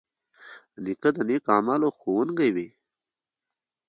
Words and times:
نیکه 0.83 1.09
د 1.15 1.17
نیک 1.27 1.43
عملونو 1.55 1.89
ښوونکی 1.99 2.49
وي. 2.55 2.67